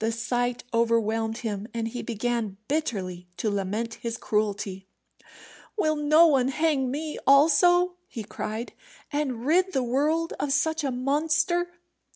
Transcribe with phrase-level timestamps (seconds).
[0.00, 4.88] The sight overwhelmed him, and he began bitterly to lament his cruelty.
[5.76, 8.72] "Will no one hang me also," he cried,
[9.12, 11.70] "and rid the world of such a monster?"